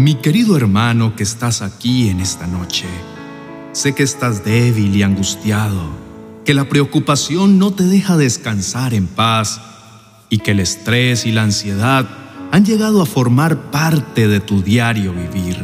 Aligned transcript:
Mi 0.00 0.14
querido 0.14 0.56
hermano 0.56 1.14
que 1.14 1.22
estás 1.22 1.60
aquí 1.60 2.08
en 2.08 2.20
esta 2.20 2.46
noche, 2.46 2.86
sé 3.72 3.94
que 3.94 4.02
estás 4.02 4.46
débil 4.46 4.96
y 4.96 5.02
angustiado, 5.02 5.90
que 6.42 6.54
la 6.54 6.70
preocupación 6.70 7.58
no 7.58 7.74
te 7.74 7.84
deja 7.84 8.16
descansar 8.16 8.94
en 8.94 9.06
paz 9.06 9.60
y 10.30 10.38
que 10.38 10.52
el 10.52 10.60
estrés 10.60 11.26
y 11.26 11.32
la 11.32 11.42
ansiedad 11.42 12.08
han 12.50 12.64
llegado 12.64 13.02
a 13.02 13.04
formar 13.04 13.70
parte 13.70 14.26
de 14.26 14.40
tu 14.40 14.62
diario 14.62 15.12
vivir. 15.12 15.62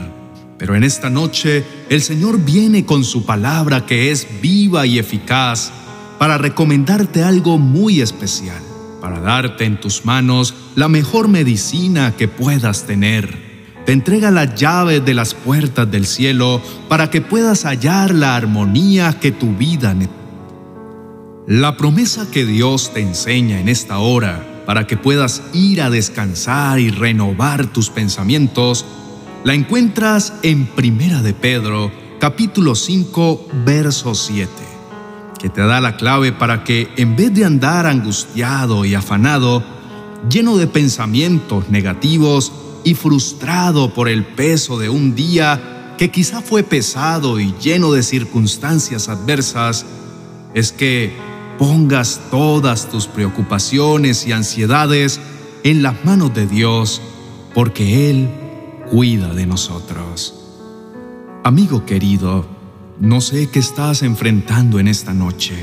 Pero 0.59 0.75
en 0.75 0.84
esta 0.84 1.09
noche 1.09 1.64
el 1.89 2.03
Señor 2.03 2.45
viene 2.45 2.84
con 2.84 3.05
su 3.05 3.25
palabra 3.25 3.87
que 3.87 4.11
es 4.11 4.29
viva 4.43 4.84
y 4.84 4.98
eficaz 4.98 5.73
para 6.18 6.37
recomendarte 6.37 7.23
algo 7.23 7.57
muy 7.57 8.03
especial, 8.03 8.61
para 9.00 9.18
darte 9.18 9.64
en 9.64 9.80
tus 9.80 10.05
manos 10.05 10.53
la 10.75 10.89
mejor 10.89 11.27
medicina 11.29 12.14
que 12.18 12.28
puedas 12.28 12.84
tener 12.84 13.45
te 13.86 13.92
entrega 13.92 14.32
la 14.32 14.52
llave 14.52 15.00
de 15.00 15.14
las 15.14 15.34
puertas 15.34 15.88
del 15.88 16.06
cielo 16.06 16.60
para 16.88 17.08
que 17.08 17.20
puedas 17.20 17.64
hallar 17.64 18.12
la 18.12 18.34
armonía 18.34 19.16
que 19.20 19.30
tu 19.30 19.54
vida 19.54 19.95
necesita. 19.95 20.16
La 21.46 21.76
promesa 21.76 22.28
que 22.28 22.45
Dios 22.45 22.92
te 22.92 23.00
enseña 23.00 23.60
en 23.60 23.68
esta 23.68 23.98
hora 23.98 24.45
para 24.66 24.88
que 24.88 24.96
puedas 24.96 25.40
ir 25.52 25.80
a 25.80 25.90
descansar 25.90 26.80
y 26.80 26.90
renovar 26.90 27.68
tus 27.68 27.88
pensamientos, 27.88 28.84
la 29.45 29.54
encuentras 29.54 30.32
en 30.42 30.66
Primera 30.66 31.23
de 31.23 31.32
Pedro, 31.32 31.92
capítulo 32.18 32.74
5, 32.74 33.48
verso 33.64 34.16
7, 34.16 34.50
que 35.38 35.48
te 35.48 35.60
da 35.60 35.80
la 35.80 35.96
clave 35.96 36.32
para 36.32 36.64
que 36.64 36.88
en 36.96 37.14
vez 37.14 37.32
de 37.32 37.45
andar 37.45 37.87
angustiado 37.87 38.84
y 38.84 38.96
afanado, 38.96 39.62
lleno 40.28 40.56
de 40.56 40.66
pensamientos 40.66 41.68
negativos, 41.68 42.50
y 42.86 42.95
frustrado 42.95 43.92
por 43.92 44.09
el 44.09 44.24
peso 44.24 44.79
de 44.79 44.88
un 44.88 45.16
día 45.16 45.96
que 45.98 46.12
quizá 46.12 46.40
fue 46.40 46.62
pesado 46.62 47.40
y 47.40 47.52
lleno 47.60 47.90
de 47.90 48.04
circunstancias 48.04 49.09
adversas, 49.09 49.84
es 50.54 50.70
que 50.70 51.12
pongas 51.59 52.20
todas 52.30 52.88
tus 52.88 53.09
preocupaciones 53.09 54.24
y 54.28 54.32
ansiedades 54.32 55.18
en 55.65 55.82
las 55.82 56.04
manos 56.04 56.32
de 56.32 56.46
Dios, 56.46 57.02
porque 57.54 58.09
Él 58.09 58.30
cuida 58.88 59.34
de 59.34 59.46
nosotros. 59.46 60.37
Amigo 61.43 61.84
querido, 61.87 62.46
no 63.00 63.21
sé 63.21 63.50
qué 63.50 63.59
estás 63.59 64.04
enfrentando 64.04 64.78
en 64.78 64.87
esta 64.87 65.12
noche. 65.12 65.56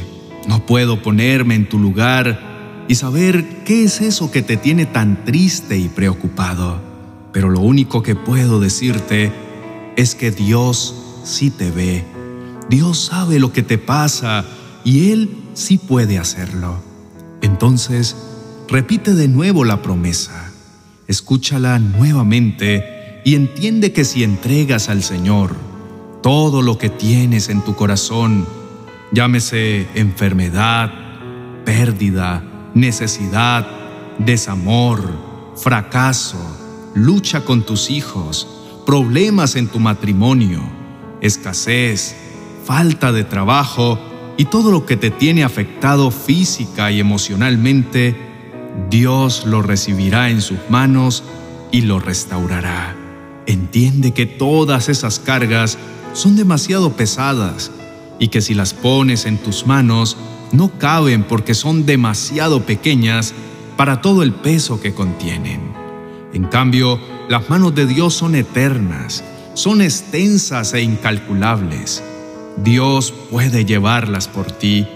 No 0.49 0.65
puedo 0.65 1.01
ponerme 1.01 1.55
en 1.55 1.69
tu 1.69 1.79
lugar 1.79 2.85
y 2.89 2.95
saber 2.95 3.63
qué 3.63 3.85
es 3.85 4.01
eso 4.01 4.29
que 4.29 4.41
te 4.41 4.57
tiene 4.57 4.85
tan 4.85 5.23
triste 5.23 5.77
y 5.77 5.87
preocupado 5.87 6.91
pero 7.33 7.49
lo 7.49 7.59
único 7.59 8.03
que 8.03 8.15
puedo 8.15 8.59
decirte 8.59 9.33
es 9.97 10.15
que 10.15 10.31
Dios 10.31 10.95
sí 11.23 11.49
te 11.49 11.71
ve. 11.71 12.05
Dios 12.69 13.05
sabe 13.05 13.39
lo 13.39 13.51
que 13.51 13.63
te 13.63 13.77
pasa 13.77 14.45
y 14.83 15.11
Él 15.11 15.35
sí 15.53 15.77
puede 15.79 16.19
hacerlo. 16.19 16.81
Entonces, 17.41 18.15
repite 18.69 19.15
de 19.15 19.27
nuevo 19.27 19.65
la 19.65 19.81
promesa, 19.81 20.51
escúchala 21.07 21.79
nuevamente 21.79 23.21
y 23.25 23.35
entiende 23.35 23.91
que 23.91 24.05
si 24.05 24.23
entregas 24.23 24.87
al 24.87 25.03
Señor 25.03 25.55
todo 26.21 26.61
lo 26.61 26.77
que 26.77 26.89
tienes 26.89 27.49
en 27.49 27.61
tu 27.61 27.75
corazón, 27.75 28.45
llámese 29.11 29.87
enfermedad, 29.95 30.91
pérdida, 31.65 32.71
necesidad, 32.73 33.67
desamor, 34.19 35.01
fracaso, 35.55 36.62
lucha 36.93 37.41
con 37.41 37.63
tus 37.63 37.89
hijos, 37.89 38.47
problemas 38.85 39.55
en 39.55 39.67
tu 39.67 39.79
matrimonio, 39.79 40.61
escasez, 41.21 42.15
falta 42.65 43.11
de 43.11 43.23
trabajo 43.23 43.99
y 44.37 44.45
todo 44.45 44.71
lo 44.71 44.85
que 44.85 44.97
te 44.97 45.09
tiene 45.09 45.43
afectado 45.43 46.11
física 46.11 46.91
y 46.91 46.99
emocionalmente, 46.99 48.15
Dios 48.89 49.45
lo 49.45 49.61
recibirá 49.61 50.29
en 50.29 50.41
sus 50.41 50.57
manos 50.69 51.23
y 51.71 51.81
lo 51.81 51.99
restaurará. 51.99 52.95
Entiende 53.45 54.13
que 54.13 54.25
todas 54.25 54.89
esas 54.89 55.19
cargas 55.19 55.77
son 56.13 56.35
demasiado 56.35 56.93
pesadas 56.93 57.71
y 58.19 58.29
que 58.29 58.41
si 58.41 58.53
las 58.53 58.73
pones 58.73 59.25
en 59.25 59.37
tus 59.37 59.65
manos 59.65 60.17
no 60.51 60.77
caben 60.77 61.23
porque 61.23 61.55
son 61.55 61.85
demasiado 61.85 62.65
pequeñas 62.65 63.33
para 63.75 64.01
todo 64.01 64.23
el 64.23 64.33
peso 64.33 64.79
que 64.79 64.93
contienen. 64.93 65.72
En 66.33 66.45
cambio, 66.45 66.99
las 67.29 67.49
manos 67.49 67.75
de 67.75 67.85
Dios 67.85 68.15
son 68.15 68.35
eternas, 68.35 69.23
son 69.53 69.81
extensas 69.81 70.73
e 70.73 70.81
incalculables. 70.81 72.03
Dios 72.57 73.13
puede 73.29 73.65
llevarlas 73.65 74.27
por 74.27 74.51
ti. 74.51 74.87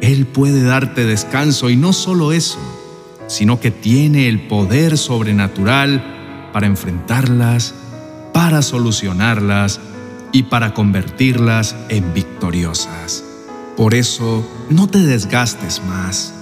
Él 0.00 0.26
puede 0.26 0.62
darte 0.62 1.04
descanso 1.04 1.70
y 1.70 1.76
no 1.76 1.92
solo 1.92 2.32
eso, 2.32 2.58
sino 3.28 3.60
que 3.60 3.70
tiene 3.70 4.28
el 4.28 4.48
poder 4.48 4.98
sobrenatural 4.98 6.50
para 6.52 6.66
enfrentarlas, 6.66 7.74
para 8.32 8.60
solucionarlas 8.62 9.80
y 10.32 10.44
para 10.44 10.74
convertirlas 10.74 11.76
en 11.88 12.12
victoriosas. 12.12 13.24
Por 13.76 13.94
eso, 13.94 14.46
no 14.70 14.88
te 14.88 14.98
desgastes 14.98 15.82
más. 15.84 16.34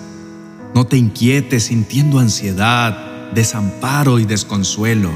No 0.74 0.86
te 0.86 0.96
inquietes 0.96 1.64
sintiendo 1.64 2.18
ansiedad, 2.18 3.11
desamparo 3.34 4.18
y 4.18 4.24
desconsuelo. 4.24 5.10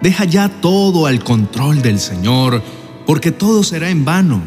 Deja 0.00 0.24
ya 0.24 0.48
todo 0.48 1.06
al 1.06 1.22
control 1.24 1.82
del 1.82 1.98
Señor, 1.98 2.62
porque 3.06 3.30
todo 3.30 3.62
será 3.62 3.90
en 3.90 4.04
vano. 4.04 4.42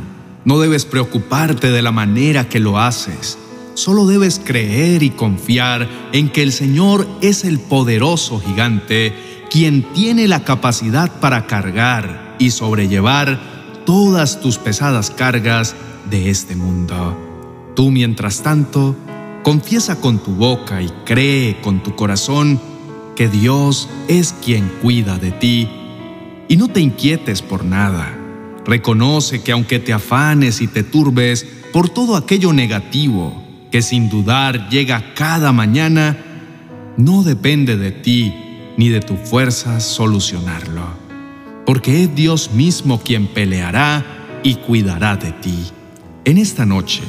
No 0.45 0.59
debes 0.59 0.85
preocuparte 0.85 1.71
de 1.71 1.81
la 1.81 1.91
manera 1.91 2.47
que 2.47 2.59
lo 2.59 2.79
haces. 2.79 3.37
Solo 3.73 4.05
debes 4.05 4.41
creer 4.43 5.03
y 5.03 5.11
confiar 5.11 5.87
en 6.11 6.29
que 6.29 6.41
el 6.41 6.51
Señor 6.51 7.07
es 7.21 7.43
el 7.43 7.59
poderoso 7.59 8.39
gigante, 8.39 9.13
quien 9.51 9.83
tiene 9.93 10.27
la 10.27 10.43
capacidad 10.43 11.19
para 11.19 11.47
cargar 11.47 12.35
y 12.39 12.51
sobrellevar 12.51 13.39
todas 13.85 14.41
tus 14.41 14.57
pesadas 14.57 15.11
cargas 15.11 15.75
de 16.09 16.29
este 16.29 16.55
mundo. 16.55 17.17
Tú, 17.75 17.91
mientras 17.91 18.41
tanto, 18.41 18.95
confiesa 19.43 20.01
con 20.01 20.19
tu 20.19 20.31
boca 20.31 20.81
y 20.81 20.89
cree 21.05 21.61
con 21.61 21.83
tu 21.83 21.95
corazón 21.95 22.59
que 23.17 23.27
Dios 23.27 23.89
es 24.07 24.33
quien 24.45 24.71
cuida 24.81 25.17
de 25.17 25.31
ti 25.31 25.67
y 26.47 26.55
no 26.55 26.67
te 26.67 26.81
inquietes 26.81 27.41
por 27.41 27.65
nada. 27.65 28.15
Reconoce 28.63 29.41
que 29.41 29.51
aunque 29.51 29.79
te 29.79 29.91
afanes 29.91 30.61
y 30.61 30.67
te 30.67 30.83
turbes 30.83 31.45
por 31.73 31.89
todo 31.89 32.15
aquello 32.15 32.53
negativo 32.53 33.43
que 33.71 33.81
sin 33.81 34.09
dudar 34.09 34.69
llega 34.69 35.15
cada 35.15 35.51
mañana, 35.51 36.15
no 36.95 37.23
depende 37.23 37.75
de 37.75 37.91
ti 37.91 38.33
ni 38.77 38.89
de 38.89 38.99
tu 38.99 39.17
fuerza 39.17 39.79
solucionarlo, 39.79 40.85
porque 41.65 42.03
es 42.03 42.15
Dios 42.15 42.51
mismo 42.53 43.01
quien 43.01 43.25
peleará 43.25 44.39
y 44.43 44.55
cuidará 44.55 45.17
de 45.17 45.31
ti. 45.31 45.71
En 46.23 46.37
esta 46.37 46.67
noche, 46.67 47.01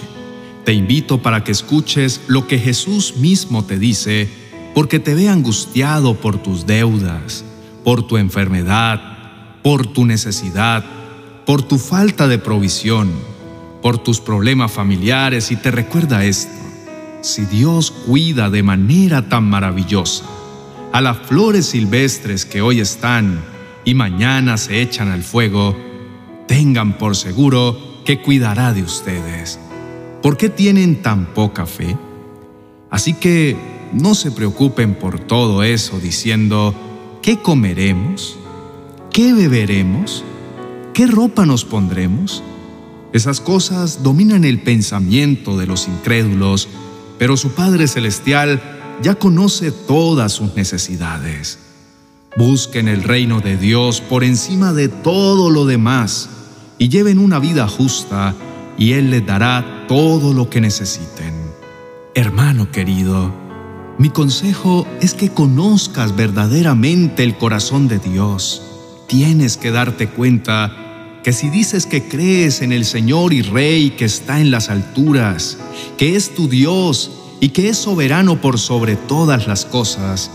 te 0.64 0.72
invito 0.72 1.20
para 1.20 1.44
que 1.44 1.52
escuches 1.52 2.22
lo 2.28 2.47
que 2.47 2.58
Jesús 2.58 3.16
mismo 3.18 3.64
te 3.64 3.78
dice 3.78 4.47
porque 4.74 4.98
te 4.98 5.14
ve 5.14 5.28
angustiado 5.28 6.14
por 6.14 6.38
tus 6.38 6.66
deudas, 6.66 7.44
por 7.84 8.06
tu 8.06 8.16
enfermedad, 8.16 9.00
por 9.62 9.86
tu 9.86 10.04
necesidad, 10.04 10.84
por 11.46 11.62
tu 11.62 11.78
falta 11.78 12.28
de 12.28 12.38
provisión, 12.38 13.10
por 13.82 13.98
tus 13.98 14.20
problemas 14.20 14.72
familiares 14.72 15.50
y 15.50 15.56
te 15.56 15.70
recuerda 15.70 16.24
esto. 16.24 16.52
Si 17.22 17.44
Dios 17.46 17.90
cuida 17.90 18.50
de 18.50 18.62
manera 18.62 19.28
tan 19.28 19.44
maravillosa 19.44 20.24
a 20.92 21.00
las 21.00 21.18
flores 21.18 21.66
silvestres 21.66 22.44
que 22.44 22.62
hoy 22.62 22.80
están 22.80 23.41
y 23.84 23.94
mañana 23.94 24.56
se 24.56 24.80
echan 24.80 25.09
al 25.09 25.22
fuego, 25.22 25.76
tengan 26.47 26.97
por 26.98 27.16
seguro 27.16 28.03
que 28.04 28.22
cuidará 28.22 28.72
de 28.72 28.82
ustedes. 28.82 29.59
¿Por 30.22 30.36
qué 30.36 30.48
tienen 30.48 31.03
tan 31.03 31.26
poca 31.26 31.66
fe? 31.66 31.97
Así 32.91 33.14
que 33.14 33.56
no 33.92 34.14
se 34.14 34.30
preocupen 34.30 34.94
por 34.94 35.20
todo 35.20 35.62
eso 35.62 35.98
diciendo, 36.00 36.74
¿qué 37.22 37.38
comeremos? 37.38 38.36
¿Qué 39.12 39.32
beberemos? 39.32 40.24
¿Qué 40.94 41.06
ropa 41.06 41.46
nos 41.46 41.64
pondremos? 41.64 42.42
Esas 43.12 43.40
cosas 43.40 44.02
dominan 44.02 44.44
el 44.44 44.60
pensamiento 44.60 45.56
de 45.56 45.66
los 45.66 45.88
incrédulos, 45.88 46.68
pero 47.18 47.36
su 47.36 47.50
Padre 47.50 47.88
Celestial 47.88 48.60
ya 49.02 49.14
conoce 49.14 49.72
todas 49.72 50.32
sus 50.32 50.54
necesidades. 50.54 51.58
Busquen 52.36 52.88
el 52.88 53.02
reino 53.02 53.40
de 53.40 53.56
Dios 53.56 54.00
por 54.00 54.24
encima 54.24 54.72
de 54.72 54.88
todo 54.88 55.50
lo 55.50 55.64
demás 55.64 56.28
y 56.76 56.88
lleven 56.88 57.18
una 57.18 57.38
vida 57.38 57.66
justa 57.66 58.34
y 58.76 58.92
Él 58.92 59.10
les 59.10 59.26
dará 59.26 59.86
todo 59.88 60.32
lo 60.34 60.50
que 60.50 60.60
necesiten. 60.60 61.34
Hermano 62.14 62.70
querido, 62.70 63.47
mi 63.98 64.10
consejo 64.10 64.86
es 65.00 65.12
que 65.12 65.30
conozcas 65.30 66.15
verdaderamente 66.15 67.24
el 67.24 67.36
corazón 67.36 67.89
de 67.89 67.98
Dios. 67.98 68.62
tienes 69.09 69.56
que 69.56 69.71
darte 69.71 70.06
cuenta 70.06 71.21
que 71.24 71.33
si 71.33 71.48
dices 71.48 71.86
que 71.86 72.09
crees 72.09 72.60
en 72.60 72.72
el 72.72 72.84
Señor 72.84 73.33
y 73.33 73.42
Rey 73.42 73.91
que 73.91 74.04
está 74.04 74.39
en 74.41 74.50
las 74.50 74.68
alturas, 74.68 75.59
que 75.97 76.15
es 76.15 76.34
tu 76.34 76.47
Dios 76.47 77.10
y 77.41 77.48
que 77.48 77.71
es 77.71 77.78
soberano 77.78 78.41
por 78.41 78.59
sobre 78.59 78.97
todas 78.97 79.47
las 79.47 79.65
cosas, 79.65 80.30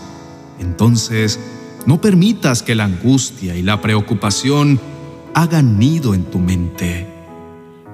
entonces 0.60 1.40
no 1.86 2.02
permitas 2.02 2.64
que 2.64 2.76
la 2.76 2.86
angustia 2.86 3.56
y 3.56 3.62
la 3.62 3.80
preocupación 3.80 4.80
hagan 5.36 5.80
nido 5.80 6.14
en 6.16 6.24
tu 6.24 6.40
mente. 6.40 7.08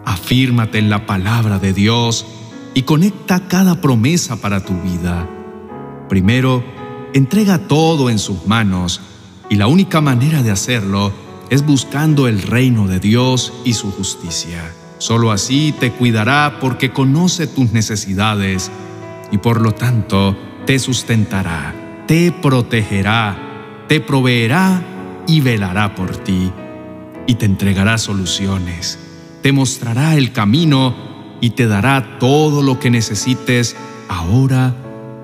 Afírmate 0.05 0.79
en 0.79 0.89
la 0.89 1.05
palabra 1.05 1.59
de 1.59 1.73
Dios 1.73 2.25
y 2.73 2.83
conecta 2.83 3.47
cada 3.47 3.81
promesa 3.81 4.37
para 4.37 4.63
tu 4.63 4.73
vida. 4.81 5.27
Primero, 6.09 6.63
entrega 7.13 7.59
todo 7.59 8.09
en 8.09 8.17
sus 8.19 8.47
manos 8.47 8.99
y 9.49 9.55
la 9.55 9.67
única 9.67 10.01
manera 10.01 10.41
de 10.41 10.51
hacerlo 10.51 11.13
es 11.49 11.65
buscando 11.65 12.27
el 12.27 12.41
reino 12.41 12.87
de 12.87 12.99
Dios 12.99 13.53
y 13.63 13.73
su 13.73 13.91
justicia. 13.91 14.73
Solo 14.97 15.31
así 15.31 15.73
te 15.79 15.91
cuidará 15.91 16.57
porque 16.59 16.91
conoce 16.91 17.47
tus 17.47 17.71
necesidades 17.71 18.71
y 19.31 19.37
por 19.37 19.61
lo 19.61 19.73
tanto 19.73 20.35
te 20.65 20.79
sustentará, 20.79 22.03
te 22.07 22.31
protegerá, 22.31 23.85
te 23.87 24.01
proveerá 24.01 24.83
y 25.27 25.41
velará 25.41 25.95
por 25.95 26.17
ti. 26.17 26.51
Y 27.27 27.35
te 27.35 27.45
entregará 27.45 27.99
soluciones, 27.99 28.97
te 29.43 29.51
mostrará 29.51 30.15
el 30.15 30.31
camino 30.31 30.95
y 31.41 31.51
te 31.51 31.67
dará 31.67 32.17
todo 32.19 32.63
lo 32.63 32.79
que 32.79 32.89
necesites 32.89 33.75
ahora, 34.07 34.75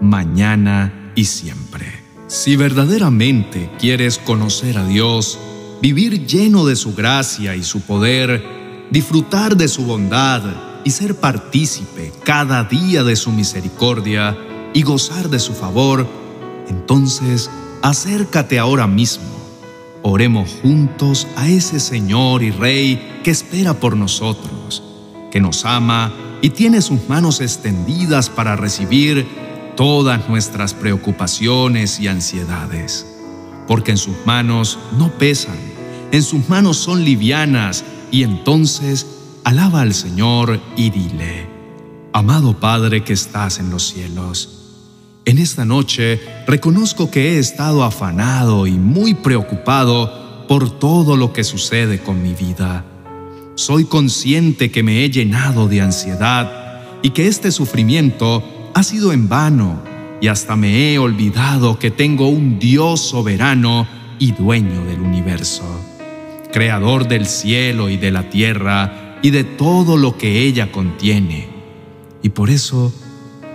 mañana 0.01 1.11
y 1.15 1.25
siempre. 1.25 2.05
Si 2.27 2.55
verdaderamente 2.55 3.69
quieres 3.79 4.17
conocer 4.17 4.77
a 4.77 4.85
Dios, 4.85 5.39
vivir 5.81 6.25
lleno 6.25 6.65
de 6.65 6.75
su 6.75 6.95
gracia 6.95 7.55
y 7.55 7.63
su 7.63 7.81
poder, 7.81 8.87
disfrutar 8.89 9.55
de 9.55 9.67
su 9.67 9.83
bondad 9.83 10.41
y 10.83 10.91
ser 10.91 11.15
partícipe 11.15 12.11
cada 12.23 12.63
día 12.63 13.03
de 13.03 13.15
su 13.15 13.31
misericordia 13.31 14.37
y 14.73 14.81
gozar 14.83 15.29
de 15.29 15.39
su 15.39 15.53
favor, 15.53 16.07
entonces 16.67 17.49
acércate 17.81 18.59
ahora 18.59 18.87
mismo. 18.87 19.35
Oremos 20.01 20.57
juntos 20.61 21.27
a 21.35 21.47
ese 21.47 21.79
Señor 21.79 22.43
y 22.43 22.51
Rey 22.51 23.19
que 23.23 23.31
espera 23.31 23.73
por 23.73 23.95
nosotros, 23.95 24.83
que 25.31 25.39
nos 25.39 25.65
ama 25.65 26.13
y 26.41 26.51
tiene 26.51 26.81
sus 26.81 27.07
manos 27.09 27.41
extendidas 27.41 28.29
para 28.29 28.55
recibir 28.55 29.44
todas 29.75 30.27
nuestras 30.29 30.73
preocupaciones 30.73 31.99
y 31.99 32.07
ansiedades, 32.07 33.05
porque 33.67 33.91
en 33.91 33.97
sus 33.97 34.15
manos 34.25 34.79
no 34.97 35.11
pesan, 35.17 35.57
en 36.11 36.23
sus 36.23 36.47
manos 36.49 36.77
son 36.77 37.03
livianas 37.03 37.83
y 38.11 38.23
entonces 38.23 39.05
alaba 39.43 39.81
al 39.81 39.93
Señor 39.93 40.59
y 40.75 40.89
dile, 40.89 41.47
Amado 42.13 42.59
Padre 42.59 43.03
que 43.03 43.13
estás 43.13 43.59
en 43.59 43.69
los 43.69 43.89
cielos, 43.89 44.55
en 45.25 45.39
esta 45.39 45.65
noche 45.65 46.21
reconozco 46.45 47.09
que 47.09 47.33
he 47.33 47.39
estado 47.39 47.83
afanado 47.83 48.67
y 48.67 48.73
muy 48.73 49.15
preocupado 49.15 50.45
por 50.47 50.79
todo 50.79 51.17
lo 51.17 51.33
que 51.33 51.43
sucede 51.43 51.99
con 51.99 52.21
mi 52.21 52.33
vida. 52.33 52.85
Soy 53.55 53.85
consciente 53.85 54.69
que 54.69 54.83
me 54.83 55.03
he 55.03 55.09
llenado 55.09 55.67
de 55.67 55.81
ansiedad 55.81 56.65
y 57.01 57.09
que 57.09 57.27
este 57.27 57.51
sufrimiento 57.51 58.43
ha 58.75 58.83
sido 58.83 59.13
en 59.13 59.29
vano 59.29 59.81
y 60.19 60.27
hasta 60.27 60.57
me 60.57 60.93
he 60.93 60.99
olvidado 60.99 61.79
que 61.79 61.91
tengo 61.91 62.27
un 62.27 62.59
Dios 62.59 62.99
soberano 62.99 63.87
y 64.19 64.33
dueño 64.33 64.83
del 64.83 64.99
universo, 64.99 65.63
creador 66.51 67.07
del 67.07 67.25
cielo 67.25 67.89
y 67.89 67.95
de 67.95 68.11
la 68.11 68.29
tierra, 68.29 69.17
y 69.21 69.29
de 69.29 69.45
todo 69.45 69.95
lo 69.95 70.17
que 70.17 70.41
ella 70.41 70.73
contiene. 70.73 71.47
Y 72.21 72.29
por 72.29 72.49
eso 72.49 72.93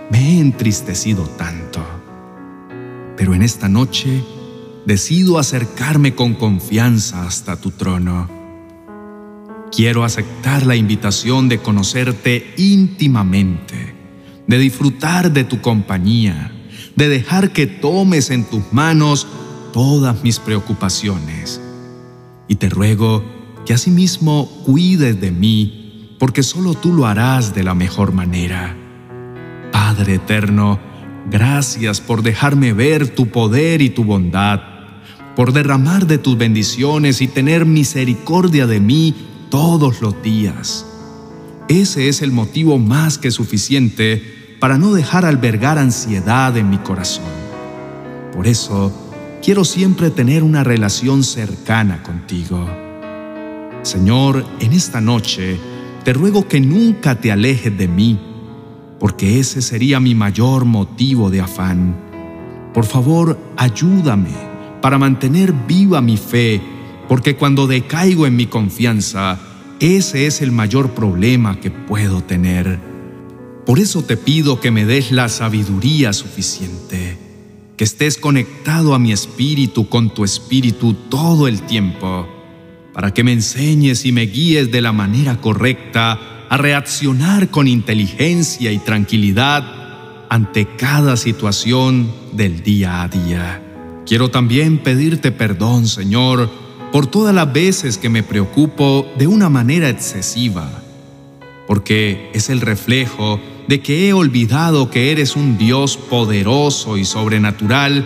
me 0.09 0.17
he 0.19 0.39
entristecido 0.39 1.23
tanto. 1.23 1.85
Pero 3.15 3.35
en 3.35 3.43
esta 3.43 3.69
noche 3.69 4.23
decido 4.87 5.37
acercarme 5.37 6.15
con 6.15 6.33
confianza 6.33 7.27
hasta 7.27 7.61
tu 7.61 7.69
trono. 7.69 8.27
Quiero 9.71 10.03
aceptar 10.03 10.65
la 10.65 10.75
invitación 10.75 11.47
de 11.47 11.59
conocerte 11.59 12.55
íntimamente, 12.57 13.90
de 14.51 14.59
disfrutar 14.59 15.31
de 15.31 15.45
tu 15.45 15.61
compañía, 15.61 16.51
de 16.97 17.07
dejar 17.07 17.53
que 17.53 17.67
tomes 17.67 18.31
en 18.31 18.43
tus 18.43 18.73
manos 18.73 19.25
todas 19.71 20.25
mis 20.25 20.39
preocupaciones. 20.39 21.61
Y 22.49 22.55
te 22.55 22.67
ruego 22.67 23.23
que 23.65 23.73
asimismo 23.73 24.51
cuides 24.65 25.21
de 25.21 25.31
mí, 25.31 26.17
porque 26.19 26.43
solo 26.43 26.73
tú 26.73 26.93
lo 26.93 27.05
harás 27.05 27.55
de 27.55 27.63
la 27.63 27.73
mejor 27.75 28.11
manera. 28.11 28.75
Padre 29.71 30.15
eterno, 30.15 30.81
gracias 31.29 32.01
por 32.01 32.21
dejarme 32.21 32.73
ver 32.73 33.15
tu 33.15 33.29
poder 33.29 33.81
y 33.81 33.89
tu 33.89 34.03
bondad, 34.03 34.59
por 35.33 35.53
derramar 35.53 36.07
de 36.07 36.17
tus 36.17 36.37
bendiciones 36.37 37.21
y 37.21 37.29
tener 37.29 37.65
misericordia 37.65 38.67
de 38.67 38.81
mí 38.81 39.15
todos 39.49 40.01
los 40.01 40.21
días. 40.21 40.85
Ese 41.69 42.09
es 42.09 42.21
el 42.21 42.33
motivo 42.33 42.77
más 42.79 43.17
que 43.17 43.31
suficiente 43.31 44.40
para 44.61 44.77
no 44.77 44.93
dejar 44.93 45.25
albergar 45.25 45.79
ansiedad 45.79 46.55
en 46.55 46.69
mi 46.69 46.77
corazón. 46.77 47.25
Por 48.31 48.45
eso, 48.45 48.93
quiero 49.41 49.65
siempre 49.65 50.11
tener 50.11 50.43
una 50.43 50.63
relación 50.63 51.23
cercana 51.23 52.03
contigo. 52.03 52.69
Señor, 53.81 54.45
en 54.59 54.73
esta 54.73 55.01
noche 55.01 55.59
te 56.03 56.13
ruego 56.13 56.47
que 56.47 56.61
nunca 56.61 57.15
te 57.15 57.31
alejes 57.31 57.75
de 57.75 57.87
mí, 57.87 58.19
porque 58.99 59.39
ese 59.39 59.63
sería 59.63 59.99
mi 59.99 60.13
mayor 60.13 60.65
motivo 60.65 61.31
de 61.31 61.41
afán. 61.41 61.95
Por 62.71 62.85
favor, 62.85 63.39
ayúdame 63.57 64.29
para 64.79 64.99
mantener 64.99 65.53
viva 65.53 66.01
mi 66.01 66.17
fe, 66.17 66.61
porque 67.07 67.35
cuando 67.35 67.65
decaigo 67.65 68.27
en 68.27 68.35
mi 68.35 68.45
confianza, 68.45 69.39
ese 69.79 70.27
es 70.27 70.39
el 70.43 70.51
mayor 70.51 70.91
problema 70.91 71.59
que 71.59 71.71
puedo 71.71 72.21
tener. 72.21 72.90
Por 73.65 73.79
eso 73.79 74.03
te 74.03 74.17
pido 74.17 74.59
que 74.59 74.71
me 74.71 74.85
des 74.85 75.11
la 75.11 75.29
sabiduría 75.29 76.13
suficiente, 76.13 77.17
que 77.77 77.83
estés 77.83 78.17
conectado 78.17 78.93
a 78.93 78.99
mi 78.99 79.11
espíritu 79.11 79.87
con 79.87 80.13
tu 80.13 80.23
espíritu 80.23 80.93
todo 81.09 81.47
el 81.47 81.61
tiempo 81.61 82.27
para 82.93 83.13
que 83.13 83.23
me 83.23 83.33
enseñes 83.33 84.05
y 84.05 84.11
me 84.11 84.23
guíes 84.23 84.71
de 84.71 84.81
la 84.81 84.91
manera 84.91 85.39
correcta 85.39 86.19
a 86.49 86.57
reaccionar 86.57 87.49
con 87.49 87.67
inteligencia 87.67 88.71
y 88.71 88.79
tranquilidad 88.79 90.25
ante 90.29 90.65
cada 90.65 91.15
situación 91.17 92.11
del 92.33 92.63
día 92.63 93.03
a 93.03 93.07
día. 93.07 93.63
Quiero 94.05 94.29
también 94.29 94.79
pedirte 94.79 95.31
perdón, 95.31 95.87
Señor, 95.87 96.49
por 96.91 97.07
todas 97.07 97.33
las 97.33 97.51
veces 97.53 97.97
que 97.97 98.09
me 98.09 98.23
preocupo 98.23 99.07
de 99.17 99.27
una 99.27 99.49
manera 99.49 99.89
excesiva, 99.89 100.69
porque 101.67 102.29
es 102.33 102.49
el 102.49 102.59
reflejo 102.59 103.39
de 103.67 103.81
que 103.81 104.07
he 104.07 104.13
olvidado 104.13 104.89
que 104.89 105.11
eres 105.11 105.35
un 105.35 105.57
Dios 105.57 105.97
poderoso 105.97 106.97
y 106.97 107.05
sobrenatural 107.05 108.05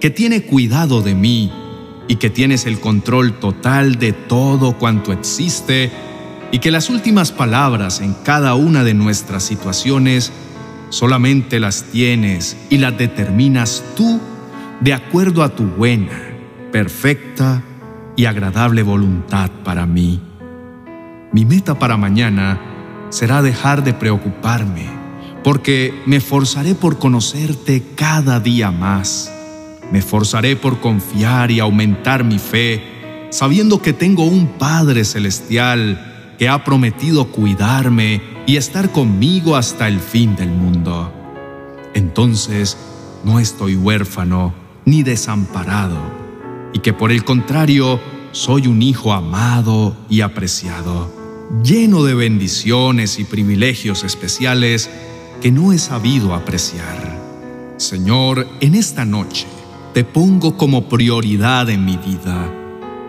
que 0.00 0.10
tiene 0.10 0.42
cuidado 0.42 1.02
de 1.02 1.14
mí 1.14 1.52
y 2.08 2.16
que 2.16 2.30
tienes 2.30 2.66
el 2.66 2.80
control 2.80 3.38
total 3.38 3.98
de 3.98 4.12
todo 4.12 4.78
cuanto 4.78 5.12
existe 5.12 5.90
y 6.52 6.58
que 6.58 6.70
las 6.70 6.90
últimas 6.90 7.30
palabras 7.30 8.00
en 8.00 8.14
cada 8.24 8.54
una 8.54 8.82
de 8.82 8.94
nuestras 8.94 9.44
situaciones 9.44 10.32
solamente 10.88 11.60
las 11.60 11.84
tienes 11.84 12.56
y 12.68 12.78
las 12.78 12.96
determinas 12.98 13.84
tú 13.94 14.20
de 14.80 14.94
acuerdo 14.94 15.42
a 15.42 15.50
tu 15.50 15.64
buena, 15.64 16.18
perfecta 16.72 17.62
y 18.16 18.24
agradable 18.24 18.82
voluntad 18.82 19.50
para 19.62 19.86
mí. 19.86 20.20
Mi 21.32 21.44
meta 21.44 21.78
para 21.78 21.96
mañana 21.96 22.69
será 23.10 23.42
dejar 23.42 23.84
de 23.84 23.92
preocuparme, 23.92 24.86
porque 25.44 25.94
me 26.06 26.20
forzaré 26.20 26.74
por 26.74 26.98
conocerte 26.98 27.82
cada 27.94 28.40
día 28.40 28.70
más 28.70 29.30
me 29.90 29.98
esforzaré 29.98 30.56
por 30.56 30.80
confiar 30.80 31.50
y 31.50 31.60
aumentar 31.60 32.24
mi 32.24 32.38
fe, 32.38 33.28
sabiendo 33.30 33.82
que 33.82 33.92
tengo 33.92 34.24
un 34.24 34.46
Padre 34.46 35.04
Celestial 35.04 36.34
que 36.38 36.48
ha 36.48 36.64
prometido 36.64 37.26
cuidarme 37.26 38.22
y 38.46 38.56
estar 38.56 38.90
conmigo 38.92 39.56
hasta 39.56 39.88
el 39.88 40.00
fin 40.00 40.36
del 40.36 40.50
mundo. 40.50 41.12
Entonces, 41.94 42.78
no 43.24 43.38
estoy 43.40 43.76
huérfano 43.76 44.54
ni 44.84 45.02
desamparado, 45.02 45.98
y 46.72 46.78
que 46.78 46.92
por 46.92 47.12
el 47.12 47.24
contrario, 47.24 48.00
soy 48.32 48.68
un 48.68 48.80
hijo 48.80 49.12
amado 49.12 49.96
y 50.08 50.20
apreciado, 50.20 51.12
lleno 51.62 52.04
de 52.04 52.14
bendiciones 52.14 53.18
y 53.18 53.24
privilegios 53.24 54.04
especiales 54.04 54.88
que 55.40 55.50
no 55.50 55.72
he 55.72 55.78
sabido 55.78 56.34
apreciar. 56.34 57.18
Señor, 57.76 58.46
en 58.60 58.74
esta 58.74 59.04
noche, 59.04 59.46
te 59.92 60.04
pongo 60.04 60.56
como 60.56 60.88
prioridad 60.88 61.68
en 61.70 61.84
mi 61.84 61.96
vida. 61.96 62.54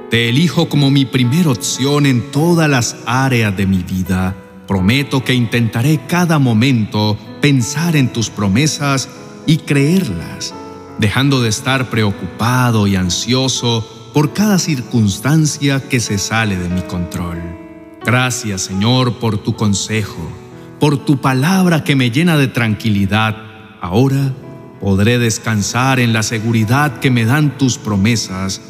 Te 0.10 0.30
elijo 0.30 0.68
como 0.68 0.90
mi 0.90 1.06
primera 1.06 1.52
opción 1.52 2.06
en 2.06 2.32
todas 2.32 2.70
las 2.70 2.96
áreas 3.06 3.56
de 3.56 3.66
mi 3.66 3.84
vida. 3.84 4.36
Prometo 4.68 5.24
que 5.24 5.34
intentaré 5.34 6.02
cada 6.08 6.40
momento 6.40 7.18
pensar 7.42 7.96
en 7.96 8.12
tus 8.12 8.30
promesas 8.30 9.10
y 9.46 9.58
creerlas, 9.58 10.54
dejando 11.00 11.42
de 11.42 11.50
estar 11.50 11.90
preocupado 11.90 12.88
y 12.88 12.96
ansioso 12.96 13.88
por 14.14 14.34
cada 14.34 14.60
circunstancia 14.60 15.88
que 15.88 16.00
se 16.00 16.18
sale 16.18 16.58
de 16.58 16.70
mi 16.70 16.82
control. 16.82 17.61
Gracias 18.04 18.62
Señor 18.62 19.20
por 19.20 19.38
tu 19.38 19.56
consejo, 19.56 20.32
por 20.80 21.06
tu 21.06 21.22
palabra 21.22 21.84
que 21.84 21.96
me 21.96 22.10
llena 22.10 22.38
de 22.38 22.48
tranquilidad. 22.48 23.38
Ahora 23.80 24.34
podré 24.80 25.20
descansar 25.20 26.00
en 26.00 26.12
la 26.12 26.24
seguridad 26.24 27.00
que 27.00 27.12
me 27.12 27.26
dan 27.26 27.58
tus 27.58 27.78
promesas 27.78 28.62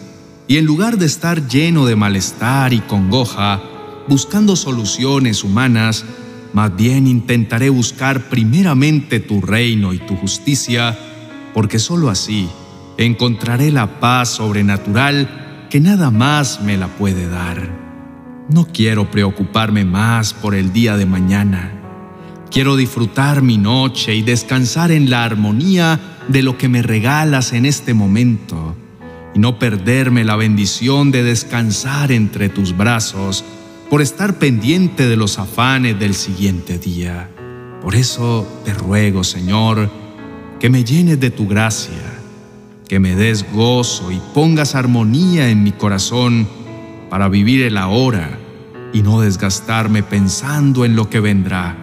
y 0.48 0.58
en 0.58 0.66
lugar 0.66 0.98
de 0.98 1.06
estar 1.06 1.48
lleno 1.48 1.86
de 1.86 1.96
malestar 1.96 2.74
y 2.74 2.82
congoja, 2.82 3.62
buscando 4.10 4.58
soluciones 4.58 5.46
humanas, 5.46 6.04
más 6.52 6.76
bien 6.76 7.08
intentaré 7.08 7.70
buscar 7.70 8.28
primeramente 8.28 9.22
tu 9.22 9.40
reino 9.40 9.94
y 9.94 10.00
tu 10.00 10.18
justicia, 10.18 10.98
porque 11.54 11.80
sólo 11.80 12.10
así 12.10 12.50
encontraré 12.98 13.72
la 13.72 14.02
paz 14.02 14.30
sobrenatural 14.30 15.68
que 15.70 15.80
nada 15.80 16.12
más 16.12 16.62
me 16.62 16.76
la 16.76 16.88
puede 16.88 17.30
dar. 17.30 17.91
No 18.52 18.68
quiero 18.68 19.10
preocuparme 19.10 19.86
más 19.86 20.34
por 20.34 20.56
el 20.56 20.74
día 20.74 20.98
de 20.98 21.06
mañana. 21.06 21.72
Quiero 22.52 22.76
disfrutar 22.76 23.42
mi 23.42 23.58
noche 23.58 24.14
y 24.14 24.24
descansar 24.24 24.92
en 24.92 25.10
la 25.10 25.24
armonía 25.24 26.18
de 26.28 26.42
lo 26.42 26.58
que 26.58 26.68
me 26.68 26.82
regalas 26.82 27.54
en 27.54 27.66
este 27.66 27.94
momento 27.94 28.76
y 29.34 29.40
no 29.40 29.58
perderme 29.58 30.26
la 30.26 30.36
bendición 30.36 31.12
de 31.12 31.24
descansar 31.24 32.12
entre 32.12 32.50
tus 32.50 32.76
brazos 32.76 33.46
por 33.90 34.02
estar 34.02 34.38
pendiente 34.38 35.08
de 35.08 35.16
los 35.16 35.40
afanes 35.40 35.98
del 35.98 36.14
siguiente 36.14 36.78
día. 36.78 37.30
Por 37.82 37.96
eso 37.96 38.46
te 38.66 38.74
ruego, 38.74 39.24
Señor, 39.24 39.90
que 40.60 40.70
me 40.70 40.84
llenes 40.84 41.22
de 41.22 41.30
tu 41.30 41.48
gracia, 41.48 42.20
que 42.90 43.00
me 43.00 43.16
des 43.16 43.50
gozo 43.54 44.12
y 44.12 44.20
pongas 44.34 44.76
armonía 44.76 45.50
en 45.50 45.64
mi 45.64 45.72
corazón 45.72 46.50
para 47.10 47.30
vivir 47.30 47.62
el 47.62 47.78
ahora 47.78 48.41
y 48.94 49.02
no 49.02 49.22
desgastarme 49.22 50.04
pensando 50.04 50.86
en 50.86 50.96
lo 50.96 51.10
que 51.10 51.20
vendrá, 51.20 51.78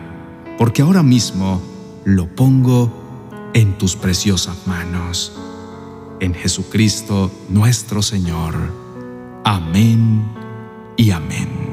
porque 0.59 0.83
ahora 0.83 1.03
mismo 1.03 1.63
lo 2.05 2.27
pongo 2.27 3.51
en 3.55 3.79
tus 3.79 3.97
preciosas 3.97 4.67
manos 4.67 5.33
en 6.21 6.35
Jesucristo 6.35 7.31
nuestro 7.49 8.03
Señor. 8.03 8.55
Amén 9.45 10.25
y 10.97 11.11
amén. 11.11 11.68